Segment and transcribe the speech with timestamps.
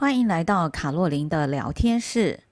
[0.00, 2.44] 欢迎来到卡洛琳的聊天室。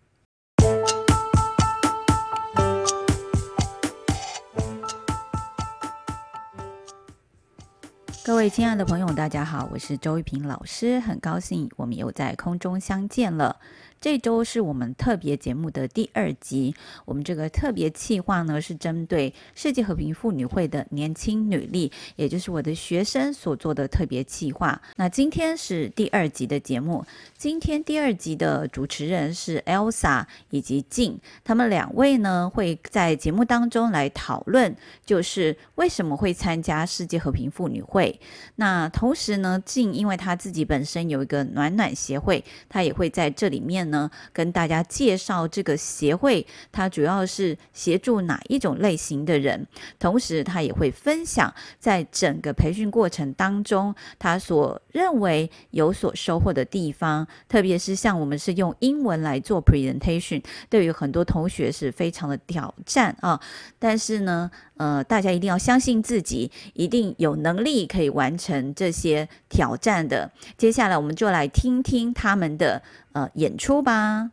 [8.22, 13.56] 各位亲爱的朋友，大家好，我是周玉平老师，很高兴我们又在空中相见了。
[14.01, 16.73] 这周是我们特别节目的第二集。
[17.05, 24.80] 我们这个特别企划呢，是针对世界和平妇女会的年轻女力，也就是我的学生所做的特别企划。
[24.95, 27.05] 那今天是第二集的节目。
[27.37, 38.21] 今天第二集的主持人是 Elsa 以及静，他们两位呢会在节目当中来讨论，就是为什么会参加世界和平妇女会。
[38.55, 43.88] 那同时呢，静因为她自己本身有一个暖暖协会，她也会在这里面。
[43.91, 49.66] 呢，跟大家介绍这个协会，它主要是协助哪一种类型的人，
[49.98, 63.41] 同时他也会分享在整个培训过程当中，他所认为有所收获的地方，特别是像我们是用英文来做 presentation，对于很多同学是非常的挑战啊，
[63.79, 70.30] 但是呢，呃，大家一定要相信自己，一定有能力可以完成这些挑战的。
[70.56, 72.82] 接下来我们就来听听他们的
[73.19, 74.30] 呃演出吧。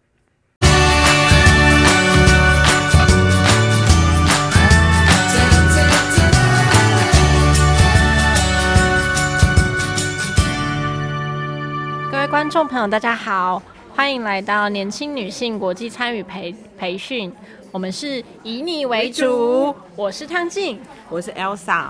[12.12, 13.62] 各位观众朋友，大家好，
[13.96, 17.34] 欢迎来到年轻女性国际参与培培训。
[17.72, 21.88] 我们是以你为主，我是汤静，我是 Elsa。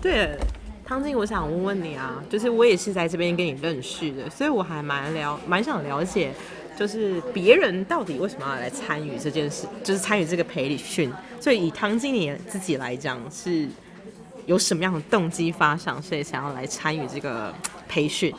[0.00, 0.38] 对，
[0.86, 6.32] 汤静，我想问问你啊，就是我也是在这边跟你认识的，所以我还蛮了，蛮想了解，
[6.78, 11.12] 就是别人到底为什么要来参与这件事，就是参与这个培训。
[11.40, 13.68] 所以以汤静你自己来讲，是
[14.46, 17.52] 有什么样的动机发想，所以想要来参与这个
[17.88, 18.32] 培训？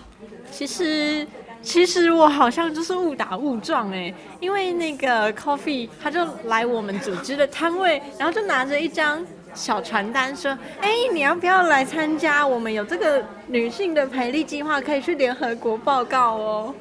[0.50, 1.28] 其实。
[1.60, 10.52] 其实我好像就是误打误撞哎，因为那个 Coffee 他就来我们组织的摊位，然后就拿着一张小传单说
[10.82, 12.48] ：“哎，你要不要来参加？
[12.48, 16.76] 我们有这个女性的培力计划，可以去联合国报告哦。”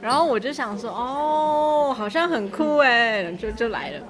[0.00, 4.00] 然后我就想说：“哦，好像很酷哎，就就来了。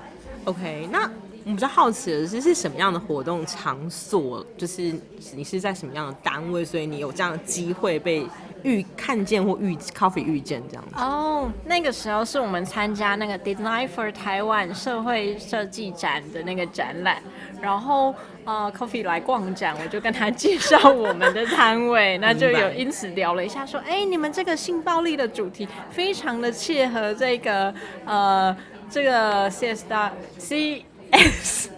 [0.44, 1.02] ”OK，那
[1.44, 4.44] 我比较好奇的是，是什么样的活动场所？
[4.56, 4.94] 就是
[5.34, 8.26] 你是在什么样的单位，所以你有这样的机会被。
[8.62, 17.22] 遇看见或遇 Coffee 遇见这样子哦那个时候是我们参加那个 Design for Taiwan 社会设计展的那个展览，
[17.60, 18.14] 然后
[18.44, 27.72] 呃 Coffee 来逛展，我就跟他介绍我们的摊位，那就有因此聊了一下，说，哎、你们这个性暴力的主题非常的切合这个
[28.04, 28.56] 呃
[28.90, 31.77] 这个 CS 的 CS。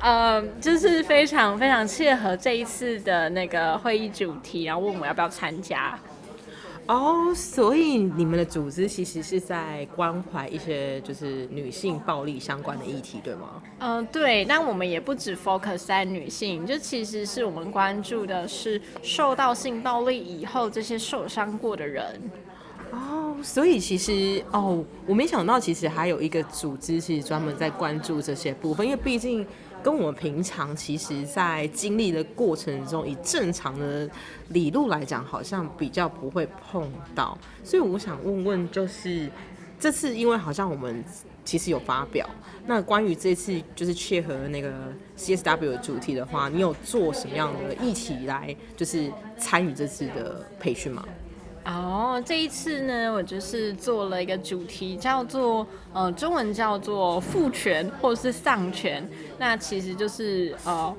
[0.00, 5.98] 呃，就是非常非常切合这一次的那个会议主题，然后问我要不要参加。
[6.86, 13.62] 哦，oh, 所以你们的组织其实是在关怀一些就是女性暴力相关的议题，对吗？
[13.78, 14.44] 嗯、呃，对。
[14.44, 22.04] 那我们也不止 focus 在女性，就其实是我们关注的是受到性暴力以后这些受伤过的人。
[22.90, 29.46] 哦，oh, 所以其实哦，oh, 我没想到其实还有一个组织其实专门在关注这些部分，因为毕竟。
[29.84, 34.08] 跟我们平常其实，在经历的过程中，以正常的
[34.48, 37.36] 理路来讲，好像比较不会碰到。
[37.62, 39.28] 所以我想问问，就是
[39.78, 41.04] 这次因为好像我们
[41.44, 42.26] 其实有发表，
[42.66, 44.72] 那关于这次就是切合那个
[45.18, 51.04] CSW 的主题的话，你有做什么样的议题来就是参与这次的培训吗？
[51.64, 59.02] 哦，这一次呢，我就是做了一个主题，叫做呃，中文叫做父权或是丧权，
[59.38, 60.94] 那其实就是呃，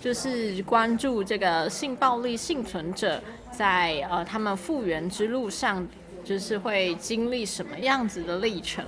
[0.00, 3.20] 就是关注这个性暴力幸存者
[3.50, 5.84] 在呃他们复原之路上，
[6.24, 8.84] 就是会经历什么样子的历程。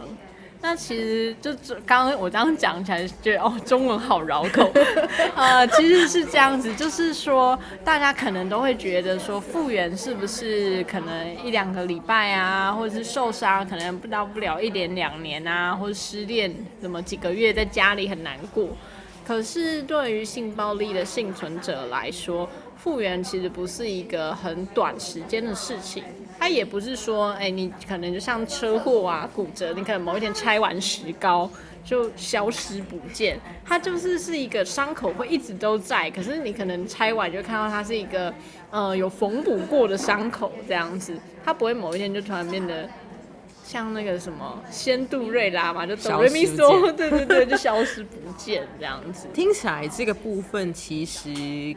[0.62, 1.52] 那其实就
[1.84, 4.68] 刚刚我这样讲起来，觉得哦，中文好绕口。
[5.36, 18.68] 呃，其实是这样子，就是说大家可能都会觉得说复原是不是可能一两个礼拜啊，或者是受伤可能不到不了一年两年啊，或者失恋怎么几个月在家里很难过。
[19.24, 26.02] 可是对于性暴力的幸存者来说，复原其实不是一个很短时间的事情。
[26.46, 31.50] 它也不是说，哎、欸，你可能就像车祸啊、骨折，你可能某一天拆完石膏
[31.84, 33.36] 就消失不见。
[33.64, 38.32] 它就是是一个伤口会一直都在，可是你可能拆完就看到它是一个，
[38.70, 41.18] 呃，有缝补过的伤口这样子。
[41.44, 42.88] 它不会某一天就突然变得
[43.64, 49.26] 像那个什么仙杜瑞拉嘛，就哆瑞咪嗦，对对对，就消失不见这样子。
[49.34, 51.74] 听起来这个部分其实。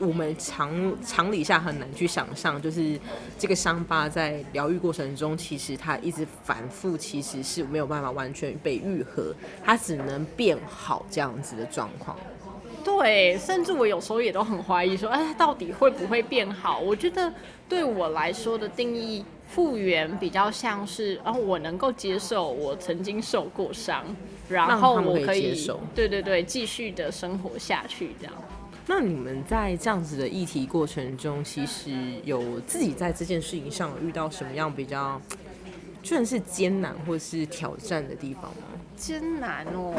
[0.00, 0.70] 我们常
[1.04, 2.98] 常理下很难去想象，就是
[3.38, 12.16] 这个伤疤在疗愈过程中，其实它一直反复，其实是没有办法完全被愈合，它只能变好这样子的状况。
[12.82, 16.78] 对，甚至我有时候也都很怀疑说，哎，到底会不会变好？
[16.78, 17.30] 我觉得
[17.68, 24.04] 对我来说的定义，复原比较像是，哦，我能够接受我曾经受过伤，
[24.48, 28.32] 然后我可以，可以对对对，继续的生活下去这样。
[28.86, 31.92] 那你们在这样子的议题过程中，其实
[32.24, 35.20] 有自己在这件事情上遇到什么样比较，
[36.02, 38.66] 算是艰难或是挑战的地方吗？
[38.96, 39.94] 艰难哦，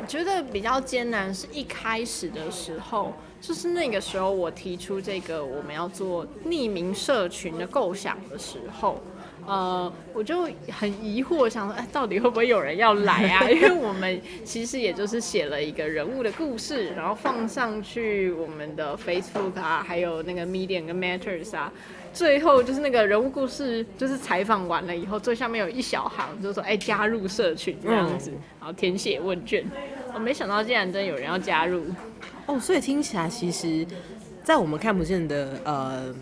[0.00, 9.00] 我觉得比较艰难是一开始的时候，就是那个时候我提出这个我们要做匿名社群的构想的时候。
[9.46, 13.44] 呃，我就很疑惑，想说，哎，到底会不会有人要来啊？
[13.50, 21.70] 因为我们其实也就是写了一个人物的故事，然后放上去我们的 Facebook 啊，还有那个 Medium 跟 Matters 啊，
[22.12, 29.64] 最后就是那个人物故事，就是采访完了以后，最下面有一小行，就是说，哎，加入社群这样子，然后填写问卷。
[30.14, 31.84] 我没想到竟然真的有人要加入，
[32.46, 33.86] 哦，所以听起来其实，
[34.42, 36.14] 在我们看不见的呃。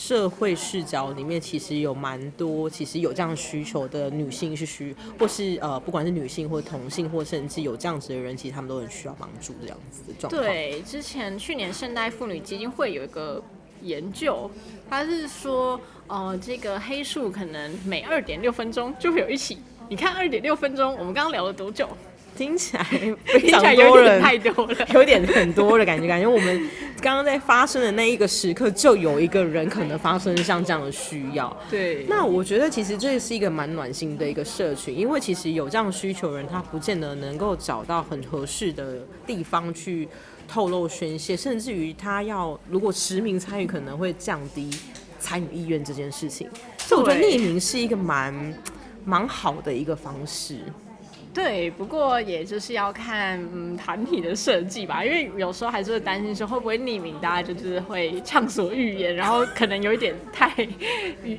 [0.00, 10.42] 社会视角里面，其实有蛮多，其实有这样需求的女性是需，或是呃，不管是女性或同性，或甚至有这样子的人，其实他们都很需要帮助这样子的状况。
[10.42, 13.42] 对，之前去年现代妇女基金会有一个
[13.82, 14.50] 研究，
[14.88, 19.58] 他是说，呃，这个黑数可能每二点六分钟就会有一起。
[19.90, 21.86] 你看二点六分钟，我们刚刚聊了多久？
[22.36, 22.82] 听起来
[23.26, 26.08] 非常多人，太多了，有点很多的感觉。
[26.08, 26.70] 感觉我们
[27.00, 31.56] 刚刚在发生的那一个时刻，就有一个人可能发生像这样的需要。
[31.70, 40.06] 对，那我觉得其实这是一个蛮暖心的一个社群，因为其实有这样需求的人，他不见得能够找到很合适的地方去
[40.46, 44.70] 透露宣泄，甚至于他要如果实名参与，可能会降低
[45.18, 46.48] 参与意愿这件事情。
[46.78, 48.54] 所以我觉得匿名是一个蛮
[49.04, 50.58] 蛮好的一个方式。
[51.32, 60.50] 对，不过也就是要看嗯团体的设计吧，因为有时候还是会担心说会不会匿名，大家就是会畅所欲言，然后可能有一点太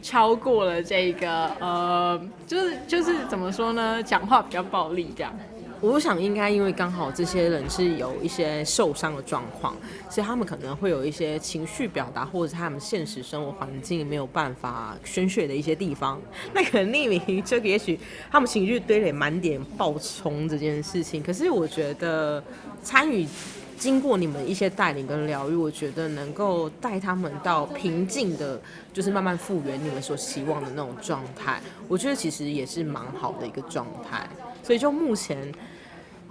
[0.01, 5.33] 超过了这个呃，就是就是怎么说呢，讲话比较暴力这样。
[5.81, 9.75] 我想应该因为刚好这些人是有一些受伤的状况，
[10.12, 16.22] 所以他们可能会有一些情绪表达，或者是他们现实生活环境没有办法宣泄的一些地方。
[16.54, 18.00] 那可能匿名，这个也许
[18.30, 21.22] 他们情绪堆垒满点爆冲这件事情。
[21.24, 22.44] 可是我觉得
[22.84, 23.27] 参与
[23.75, 28.62] 经过你们一些带领跟疗愈，我觉得能够带他们到平静的，
[28.94, 31.60] 就是慢慢复原你们所希望的那种状态。
[31.88, 34.30] 我觉得其实也是蛮好的一个状态。
[34.62, 35.51] 所以就目前。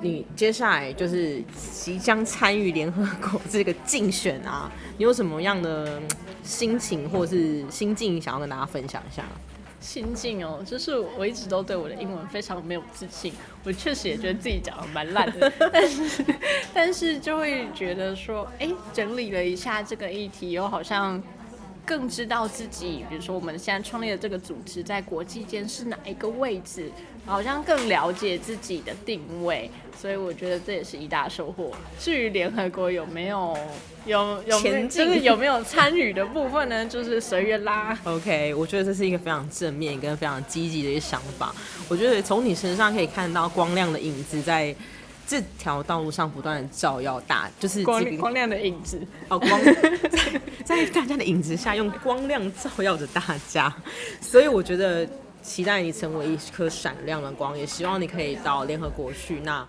[0.02, 6.00] 你接下来就是即将参与联合国这个竞选啊， 你有什么样的
[6.42, 9.24] 心情或是心境想要跟大家分享一下？
[9.78, 13.32] 心境哦，就是我一直都对我的英文非常没有自信，
[13.64, 16.24] 我确实也觉得自己讲的蛮烂的， 但是
[16.74, 21.22] 但是就会觉得说，哎、欸，整理了一下这个议题，又好像。
[21.84, 26.90] 更知道自己，比如说我们现在创立的这个组织在国际间是哪一个位置，
[27.26, 31.72] 好像更了解自己的定位，所以我觉得这也是一大收获。
[31.98, 33.56] 至于联合国有没有
[34.06, 36.86] 有有就是有没有参与的部分呢？
[36.86, 37.98] 就是随缘啦。
[38.04, 41.54] OK，我觉得这是一个非常正面跟非常积极的一个想法。
[41.88, 44.74] 我觉得从你身上可以看到光亮的影子在。
[45.30, 49.60] 这条道路上不断的照耀大，就是光光亮的影子，哦，光
[50.10, 53.72] 在在大家的影子下，用光亮照耀着大家，
[54.20, 55.08] 所以我觉得
[55.40, 59.64] 期待你成为一颗闪亮的光，也希望你可以到联合国去那。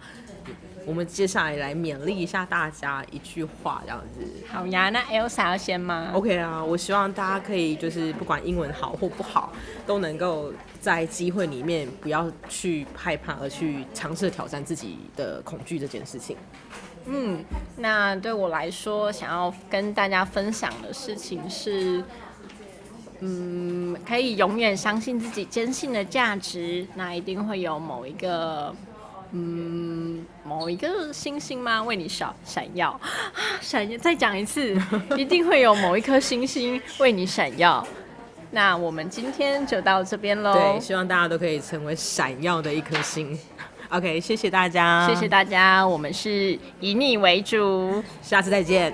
[0.85, 4.25] 我们接下来来勉励一下大家一句话，这样子。
[4.49, 9.53] 好呀，那 Elsa 要先吗？OK 啊，我希望大家可以就是不管英文好或不好，
[9.85, 16.35] 都能够在机会里面不要去害怕，而去尝试挑战自己的恐惧这件事情。
[17.05, 17.43] 嗯，
[17.77, 22.03] 那对我来说，想要跟大家分享的事情是，
[23.19, 28.75] 嗯，可以永远相信自己坚信的价值，那一定会有某一个。
[29.31, 31.81] 嗯，某一个星星吗？
[31.81, 32.99] 为你闪闪耀，
[33.61, 33.97] 闪耀！
[33.99, 34.75] 再讲一次，
[35.15, 37.85] 一定会有某一颗星星为你闪耀。
[38.51, 40.53] 那我们今天就到这边喽。
[40.53, 43.39] 对，希望大家都可以成为闪耀的一颗星。
[43.89, 45.87] OK，谢谢大家，谢谢大家。
[45.87, 48.93] 我们是以你为主，下次再见。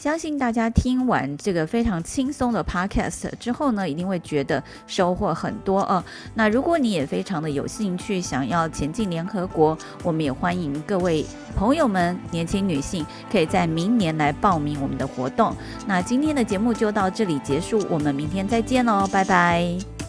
[0.00, 6.02] 相信大家听完这个非常轻松的 podcast 之后呢，一定会觉得收获很多哦。
[6.32, 11.22] 那如果你也非常的有兴趣，想要前进联合国，我们也欢迎各位
[11.54, 15.54] 朋友们，年轻女性可以在明年来报名我们的活动。
[15.86, 19.99] 那今天的节目就到这里结束，我们明天再见喽，拜拜。